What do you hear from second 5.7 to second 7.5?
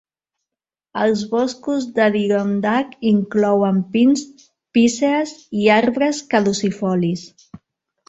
arbres caducifolis.